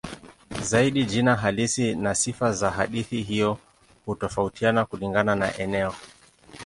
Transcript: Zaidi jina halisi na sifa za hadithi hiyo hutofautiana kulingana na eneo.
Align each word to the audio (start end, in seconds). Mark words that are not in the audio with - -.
Zaidi 0.61 1.03
jina 1.05 1.35
halisi 1.35 1.95
na 1.95 2.15
sifa 2.15 2.51
za 2.53 2.71
hadithi 2.71 3.21
hiyo 3.21 3.57
hutofautiana 4.05 4.85
kulingana 4.85 5.35
na 5.35 5.57
eneo. 5.57 5.95